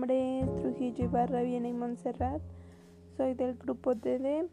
nombre 0.00 0.40
es 0.40 0.56
Trujillo 0.56 1.04
Ibarra 1.04 1.42
Viena 1.42 1.68
y 1.68 1.74
Montserrat. 1.74 2.40
Soy 3.18 3.34
del 3.34 3.54
grupo 3.58 3.94
DD. 3.94 4.48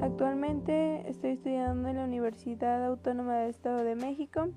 Actualmente 0.00 1.02
estoy 1.10 1.30
estudiando 1.30 1.88
en 1.88 1.96
la 1.96 2.04
Universidad 2.04 2.84
Autónoma 2.84 3.38
del 3.38 3.50
Estado 3.50 3.82
de 3.82 3.96
México. 3.96 4.50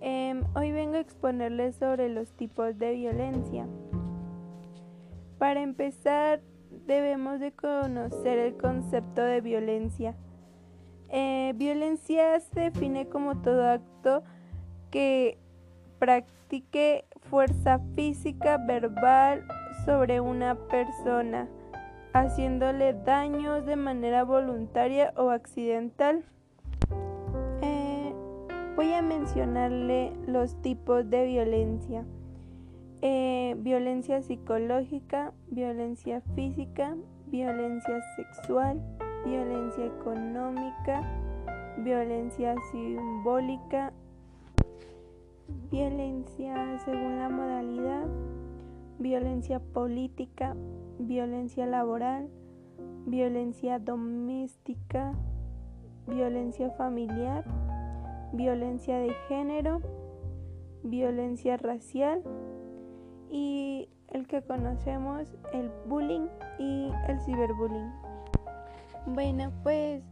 Em, 0.00 0.42
hoy 0.56 0.72
vengo 0.72 0.96
a 0.96 0.98
exponerles 0.98 1.76
sobre 1.76 2.08
los 2.08 2.32
tipos 2.32 2.76
de 2.76 2.94
violencia. 2.94 3.68
Para 5.38 5.62
empezar, 5.62 6.40
debemos 6.84 7.38
de 7.38 7.52
conocer 7.52 8.40
el 8.40 8.56
concepto 8.56 9.22
de 9.22 9.40
violencia. 9.42 10.16
Eh, 11.08 11.52
violencia 11.54 12.40
se 12.40 12.58
define 12.58 13.08
como 13.08 13.42
todo 13.42 13.64
acto 13.64 14.24
que 14.90 15.38
practique 16.00 17.04
fuerza 17.32 17.80
física, 17.94 18.58
verbal 18.58 19.42
sobre 19.86 20.20
una 20.20 20.54
persona, 20.54 21.48
haciéndole 22.12 22.92
daños 22.92 23.64
de 23.64 23.74
manera 23.74 24.22
voluntaria 24.22 25.14
o 25.16 25.30
accidental. 25.30 26.26
Eh, 27.62 28.12
voy 28.76 28.92
a 28.92 29.00
mencionarle 29.00 30.12
los 30.26 30.60
tipos 30.60 31.08
de 31.08 31.24
violencia. 31.24 32.04
Eh, 33.00 33.56
violencia 33.60 34.20
psicológica, 34.20 35.32
violencia 35.46 36.20
física, 36.34 36.94
violencia 37.28 38.02
sexual, 38.14 38.78
violencia 39.24 39.86
económica, 39.86 41.00
violencia 41.78 42.54
simbólica, 42.70 43.94
violencia 45.70 46.78
según 46.84 47.18
la 47.18 47.28
modalidad, 47.28 48.06
violencia 48.98 49.60
política, 49.60 50.56
violencia 50.98 51.66
laboral, 51.66 52.28
violencia 53.06 53.78
doméstica, 53.78 55.12
violencia 56.06 56.70
familiar, 56.70 57.44
violencia 58.32 58.98
de 58.98 59.12
género, 59.28 59.80
violencia 60.82 61.56
racial 61.56 62.22
y 63.30 63.88
el 64.08 64.26
que 64.26 64.42
conocemos, 64.42 65.34
el 65.52 65.70
bullying 65.88 66.28
y 66.58 66.90
el 67.08 67.20
ciberbullying. 67.20 67.90
Bueno, 69.06 69.50
pues 69.62 70.02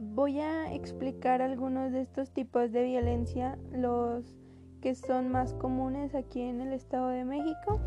voy 0.00 0.40
a 0.40 0.72
explicar 0.72 1.42
algunos 1.42 1.92
de 1.92 2.00
estos 2.00 2.30
tipos 2.30 2.72
de 2.72 2.84
violencia, 2.84 3.58
los 3.72 4.39
que 4.80 4.94
son 4.94 5.30
más 5.30 5.54
comunes 5.54 6.14
aquí 6.14 6.42
en 6.42 6.60
el 6.60 6.72
Estado 6.72 7.08
de 7.08 7.24
México. 7.24 7.80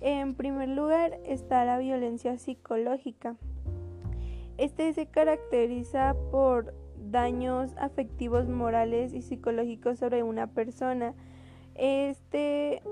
En 0.00 0.34
primer 0.34 0.68
lugar 0.68 1.18
está 1.24 1.64
la 1.64 1.78
violencia 1.78 2.36
psicológica. 2.38 3.36
Este 4.58 4.92
se 4.92 5.06
caracteriza 5.06 6.14
por 6.30 6.74
daños 7.10 7.70
afectivos, 7.76 8.48
morales 8.48 9.12
y 9.12 9.22
psicológicos 9.22 9.98
sobre 9.98 10.22
una 10.22 10.48
persona. 10.48 11.14
Este 11.74 12.82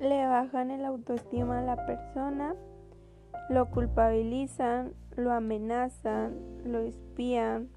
le 0.00 0.26
bajan 0.26 0.70
el 0.70 0.84
autoestima 0.84 1.58
a 1.58 1.62
la 1.62 1.86
persona, 1.86 2.54
lo 3.50 3.70
culpabilizan, 3.70 4.92
lo 5.16 5.32
amenazan, 5.32 6.36
lo 6.64 6.78
espían, 6.78 7.68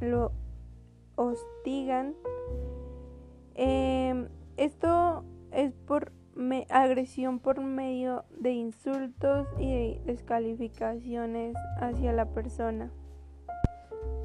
lo 0.00 0.32
hostigan. 1.16 2.14
Em, 3.60 4.28
esto 4.56 5.24
es 5.50 5.72
por 5.72 6.12
agresión 6.70 7.40
por 7.40 7.60
medio 7.60 8.24
de 8.38 8.52
insultos 8.52 9.48
y 9.58 9.98
descalificaciones 10.06 11.56
hacia 11.80 12.12
la 12.12 12.26
persona. 12.26 12.92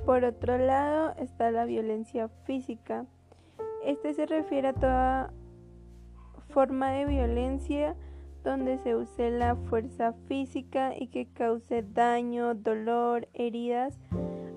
Por 0.05 0.23
otro 0.23 0.59
lado 0.59 1.15
está 1.17 1.49
la 1.49 1.65
violencia 1.65 2.27
física. 2.45 3.07
Este 3.83 4.13
se 4.13 4.27
refiere 4.27 4.67
a 4.67 4.73
toda 4.73 5.33
forma 6.49 6.91
de 6.91 7.05
violencia 7.05 7.95
donde 8.43 8.77
se 8.77 8.95
use 8.95 9.31
la 9.31 9.55
fuerza 9.55 10.13
física 10.27 10.93
y 10.95 11.07
que 11.07 11.25
cause 11.25 11.83
daño, 11.91 12.53
dolor, 12.53 13.27
heridas, 13.33 13.97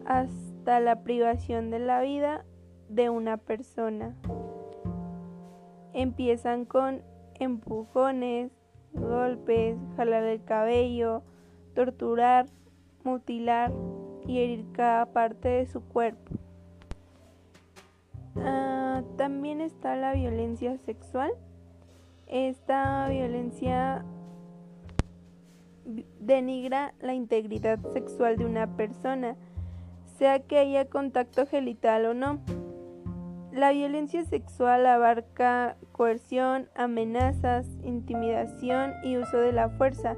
hasta 0.04 0.80
la 0.80 1.02
privación 1.02 1.70
de 1.70 1.78
la 1.78 2.02
vida 2.02 2.44
de 2.90 3.08
una 3.08 3.38
persona. 3.38 4.14
Empiezan 5.96 6.64
con 6.64 7.02
empujones, 7.40 8.52
golpes, 8.92 9.76
jalar 9.96 10.22
el 10.22 10.44
cabello, 10.44 11.24
torturar, 11.74 12.46
mutilar 13.02 13.72
y 14.26 14.38
herir 14.38 14.66
cada 14.72 15.06
parte 15.06 15.48
de 15.48 15.66
su 15.66 15.80
cuerpo. 15.80 16.36
Ah, 18.36 19.02
también 19.16 19.60
está 19.60 19.96
la 19.96 20.12
violencia 20.12 20.78
sexual 20.86 21.32
esta 22.26 23.08
violencia 23.08 24.04
denigra 26.18 26.92
la 27.00 27.14
integridad 27.14 27.78
sexual 27.92 28.36
de 28.36 28.44
una 28.44 28.76
persona, 28.76 29.36
sea 30.18 30.40
que 30.40 30.58
haya 30.58 30.86
contacto 30.86 31.46
genital 31.46 32.06
o 32.06 32.14
no. 32.14 32.40
La 33.56 33.72
violencia 33.72 34.22
sexual 34.22 34.84
abarca 34.84 35.78
coerción, 35.92 36.68
amenazas, 36.74 37.66
intimidación 37.84 38.92
y 39.02 39.16
uso 39.16 39.38
de 39.38 39.50
la 39.54 39.70
fuerza, 39.70 40.14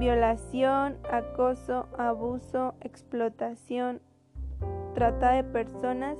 violación, 0.00 0.96
acoso, 1.08 1.86
abuso, 1.96 2.74
explotación, 2.80 4.02
trata 4.94 5.30
de 5.30 5.44
personas 5.44 6.16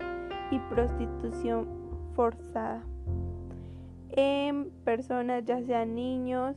y 0.52 0.60
prostitución 0.72 1.66
forzada 2.14 2.84
en 4.12 4.70
personas, 4.84 5.44
ya 5.44 5.60
sean 5.64 5.96
niños, 5.96 6.54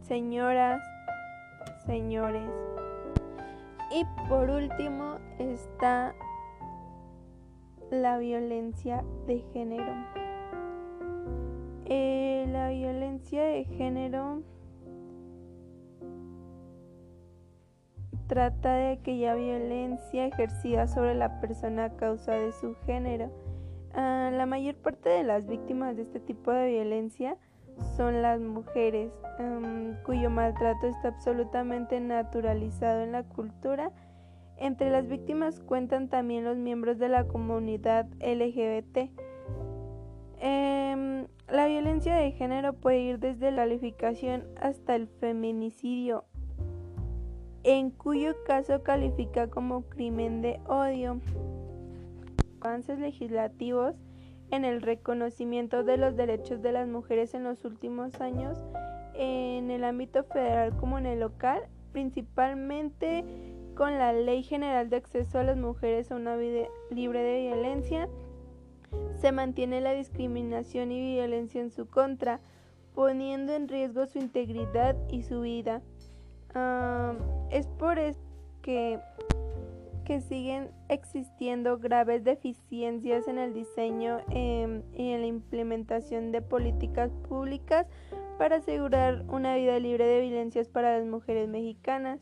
señoras, 0.00 0.82
señores. 1.86 2.50
Y 3.92 4.04
por 4.28 4.50
último 4.50 5.18
está 5.38 6.12
la 7.90 8.18
violencia 8.18 9.04
de 9.26 9.40
género. 9.52 9.92
Eh, 11.84 12.46
la 12.50 12.70
violencia 12.70 13.44
de 13.44 13.64
género 13.64 14.42
trata 18.26 18.74
de 18.74 18.92
aquella 18.92 19.34
violencia 19.34 20.26
ejercida 20.26 20.88
sobre 20.88 21.14
la 21.14 21.40
persona 21.40 21.84
a 21.84 21.96
causa 21.96 22.32
de 22.32 22.52
su 22.52 22.74
género 22.86 23.30
Ah, 23.98 24.30
la 24.30 24.44
mayor 24.44 24.74
parte 24.74 25.08
de 25.08 25.24
las 25.24 25.46
víctimas 25.46 25.96
de 25.96 26.02
este 26.02 26.20
tipo 26.20 26.52
de 26.52 26.66
violencia 26.66 27.38
son 27.96 28.20
las 28.20 28.38
mujeres, 28.40 29.10
cuyo 30.04 30.28
maltrato 30.28 30.86
está 30.86 31.08
absolutamente 31.08 31.98
naturalizado 31.98 33.00
en 33.00 33.12
la 33.12 33.22
cultura. 33.22 33.90
Entre 34.58 34.90
las 34.90 35.06
víctimas 35.08 35.60
cuentan 35.60 36.08
también 36.08 36.44
los 36.44 36.56
miembros 36.56 36.98
de 36.98 37.08
la 37.08 37.24
comunidad 37.24 38.06
LGBT. 38.20 39.10
Em, 40.38 41.26
la 41.48 41.66
violencia 41.66 42.14
de 42.16 42.32
género 42.32 42.72
puede 42.72 43.00
ir 43.00 43.18
desde 43.18 43.50
la 43.50 43.62
calificación 43.62 44.44
hasta 44.60 44.96
el 44.96 45.08
feminicidio, 45.08 46.24
en 47.64 47.90
cuyo 47.90 48.34
caso 48.46 48.82
califica 48.82 49.48
como 49.48 49.82
crimen 49.82 50.42
de 50.42 50.60
odio 50.66 51.20
avances 52.60 52.98
legislativos 52.98 53.94
en 54.50 54.64
el 54.64 54.82
reconocimiento 54.82 55.84
de 55.84 55.96
los 55.96 56.16
derechos 56.16 56.62
de 56.62 56.72
las 56.72 56.88
mujeres 56.88 57.34
en 57.34 57.44
los 57.44 57.64
últimos 57.64 58.20
años 58.20 58.58
en 59.14 59.70
el 59.70 59.84
ámbito 59.84 60.24
federal 60.24 60.76
como 60.76 60.98
en 60.98 61.06
el 61.06 61.20
local, 61.20 61.62
principalmente 61.92 63.24
con 63.76 63.98
la 63.98 64.12
Ley 64.12 64.42
General 64.42 64.88
de 64.88 64.96
Acceso 64.96 65.38
a 65.38 65.44
las 65.44 65.58
Mujeres 65.58 66.10
a 66.10 66.16
una 66.16 66.34
vida 66.36 66.66
libre 66.90 67.22
de 67.22 67.42
violencia, 67.42 68.08
se 69.20 69.30
mantiene 69.32 69.80
la 69.80 69.92
discriminación 69.92 70.90
y 70.90 71.14
violencia 71.14 71.60
en 71.60 71.70
su 71.70 71.86
contra, 71.86 72.40
poniendo 72.94 73.52
en 73.52 73.68
riesgo 73.68 74.06
su 74.06 74.18
integridad 74.18 74.96
y 75.10 75.22
su 75.22 75.42
vida. 75.42 75.82
Ah, 76.54 77.12
es 77.50 77.66
por 77.66 77.98
eso 77.98 78.18
que 78.62 78.98
siguen 80.28 80.70
existiendo 80.88 81.78
graves 81.78 82.24
deficiencias 82.24 83.28
en 83.28 83.38
el 83.38 83.52
diseño 83.52 84.20
em, 84.30 84.82
y 84.94 85.10
en 85.10 85.20
la 85.20 85.26
implementación 85.26 86.32
de 86.32 86.40
políticas 86.40 87.10
públicas 87.28 87.86
para 88.38 88.56
asegurar 88.56 89.24
una 89.28 89.56
vida 89.56 89.78
libre 89.78 90.06
de 90.06 90.22
violencias 90.22 90.68
para 90.68 90.98
las 90.98 91.06
mujeres 91.06 91.48
mexicanas. 91.48 92.20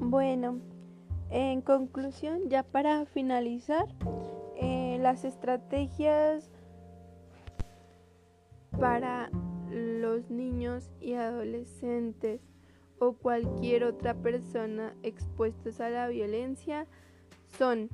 Bueno, 0.00 0.60
en 1.30 1.60
conclusión, 1.62 2.48
ya 2.48 2.62
para 2.62 3.06
finalizar, 3.06 3.86
eh, 4.56 4.98
las 5.00 5.24
estrategias 5.24 6.50
para 8.78 9.30
los 9.70 10.30
niños 10.30 10.90
y 11.00 11.14
adolescentes 11.14 12.40
o 12.98 13.14
cualquier 13.14 13.84
otra 13.84 14.14
persona 14.14 14.94
expuestos 15.02 15.80
a 15.80 15.90
la 15.90 16.08
violencia 16.08 16.86
son 17.58 17.88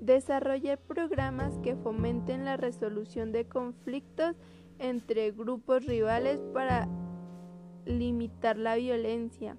desarrollar 0.00 0.78
programas 0.78 1.58
que 1.58 1.76
fomenten 1.76 2.44
la 2.44 2.56
resolución 2.56 3.32
de 3.32 3.46
conflictos 3.46 4.36
entre 4.78 5.30
grupos 5.30 5.84
rivales 5.84 6.40
para 6.54 6.88
limitar 7.84 8.56
la 8.56 8.76
violencia, 8.76 9.56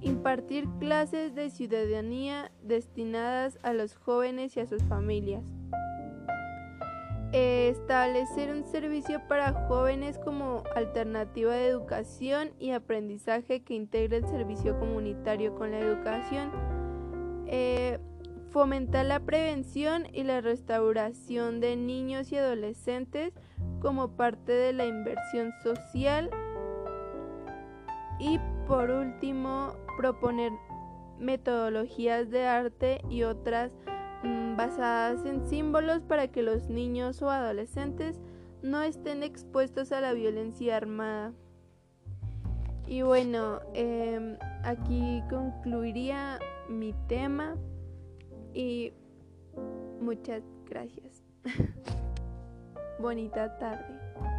impartir 0.00 0.68
clases 0.78 1.34
de 1.34 1.50
ciudadanía 1.50 2.50
destinadas 2.62 3.58
a 3.62 3.72
los 3.72 3.94
jóvenes 3.94 4.56
y 4.56 4.60
a 4.60 4.66
sus 4.66 4.82
familias, 4.84 5.44
establecer 7.32 8.50
un 8.50 8.64
servicio 8.64 9.20
para 9.28 9.52
jóvenes 9.68 10.18
como 10.18 10.62
alternativa 10.74 11.54
de 11.54 11.66
educación 11.66 12.50
y 12.58 12.70
aprendizaje 12.70 13.62
que 13.62 13.74
integre 13.74 14.18
el 14.18 14.26
servicio 14.26 14.78
comunitario 14.78 15.54
con 15.54 15.70
la 15.70 15.80
educación, 15.80 16.50
eh, 17.46 17.98
fomentar 18.50 19.04
la 19.04 19.20
prevención 19.20 20.06
y 20.12 20.22
la 20.22 20.40
restauración 20.40 21.60
de 21.60 21.76
niños 21.76 22.32
y 22.32 22.36
adolescentes 22.36 23.34
como 23.80 24.16
parte 24.16 24.52
de 24.52 24.72
la 24.72 24.86
inversión 24.86 25.52
social 25.62 26.30
y 28.18 28.38
por 28.66 28.90
último 28.90 29.72
proponer 29.96 30.52
metodologías 31.18 32.30
de 32.30 32.46
arte 32.46 33.00
y 33.08 33.22
otras 33.22 33.76
mm, 34.22 34.56
basadas 34.56 35.24
en 35.24 35.46
símbolos 35.46 36.02
para 36.02 36.28
que 36.28 36.42
los 36.42 36.68
niños 36.68 37.22
o 37.22 37.30
adolescentes 37.30 38.20
no 38.62 38.82
estén 38.82 39.22
expuestos 39.22 39.92
a 39.92 40.00
la 40.00 40.12
violencia 40.12 40.76
armada. 40.76 41.32
Y 42.86 43.02
bueno, 43.02 43.60
em, 43.74 44.36
aquí 44.62 45.22
concluiría 45.28 46.38
mi 46.68 46.94
tema 47.08 47.56
y 48.54 48.92
muchas 50.00 50.42
gracias. 50.68 51.22
Bonita 53.00 53.58
tarde. 53.58 54.35